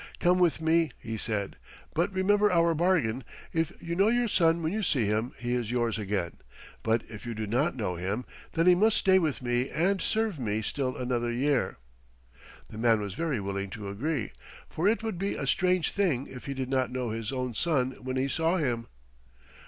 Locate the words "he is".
5.37-5.69